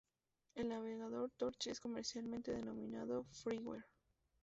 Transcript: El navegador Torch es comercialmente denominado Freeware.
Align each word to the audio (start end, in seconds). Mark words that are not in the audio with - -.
El 0.55 0.69
navegador 0.69 1.29
Torch 1.37 1.67
es 1.67 1.79
comercialmente 1.79 2.51
denominado 2.51 3.25
Freeware. 3.29 3.85